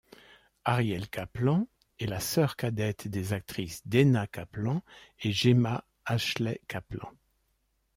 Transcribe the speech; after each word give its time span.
Ariel 0.65 1.07
Kaplan 1.09 1.67
est 1.99 2.07
la 2.07 2.19
sœur 2.19 2.55
cadette 2.55 3.07
des 3.07 3.33
actrices 3.33 3.83
Dena 3.87 4.25
Kaplan 4.25 4.81
et 5.21 5.31
Gemma-Ashley 5.31 6.59
Kaplan. 6.67 7.11